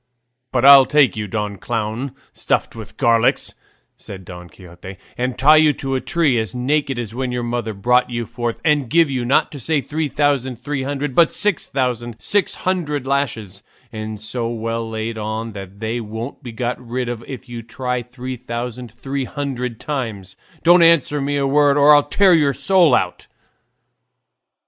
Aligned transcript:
"But 0.51 0.65
I'll 0.65 0.85
take 0.85 1.15
you, 1.15 1.27
Don 1.27 1.57
Clown 1.57 2.15
stuffed 2.33 2.75
with 2.75 2.97
garlic," 2.97 3.37
said 3.97 4.25
Don 4.25 4.49
Quixote, 4.49 4.97
"and 5.15 5.37
tie 5.37 5.57
you 5.57 5.73
to 5.73 5.93
a 5.93 6.01
tree 6.01 6.39
as 6.39 6.55
naked 6.55 6.97
as 6.97 7.13
when 7.13 7.31
your 7.31 7.43
mother 7.43 7.71
brought 7.75 8.09
you 8.09 8.25
forth, 8.25 8.59
and 8.65 8.89
give 8.89 9.11
you, 9.11 9.23
not 9.23 9.51
to 9.51 9.59
say 9.59 9.79
three 9.79 10.07
thousand 10.07 10.55
three 10.55 10.81
hundred, 10.81 11.13
but 11.13 11.31
six 11.31 11.69
thousand 11.69 12.19
six 12.19 12.55
hundred 12.65 13.05
lashes, 13.05 13.61
and 13.91 14.19
so 14.19 14.47
well 14.47 14.89
laid 14.89 15.19
on 15.19 15.51
that 15.51 15.79
they 15.79 15.99
won't 16.01 16.41
be 16.41 16.51
got 16.51 16.83
rid 16.83 17.07
of 17.07 17.23
if 17.27 17.47
you 17.47 17.61
try 17.61 18.01
three 18.01 18.35
thousand 18.35 18.91
three 18.91 19.25
hundred 19.25 19.79
times; 19.79 20.35
don't 20.63 20.81
answer 20.81 21.21
me 21.21 21.37
a 21.37 21.45
word 21.45 21.77
or 21.77 21.93
I'll 21.93 22.01
tear 22.01 22.33
your 22.33 22.53
soul 22.53 22.95
out." 22.95 23.27